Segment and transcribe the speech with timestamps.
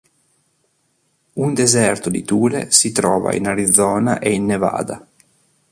[1.35, 5.07] Un "Deserto di Tule" si trova in Arizona e in Nevada.